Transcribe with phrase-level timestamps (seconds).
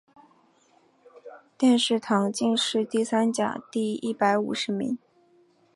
[1.59, 4.97] 殿试登进士第三甲第一百五十名。